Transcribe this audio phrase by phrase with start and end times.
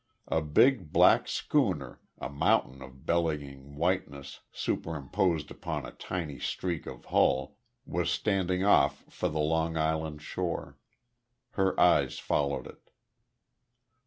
[0.29, 7.05] A big, black schooner, a mountain of bellying whiteness superimposed upon a tiny streak of
[7.05, 10.79] hull, was standing off for the Long Island shore.
[11.51, 12.89] Her eyes followed it.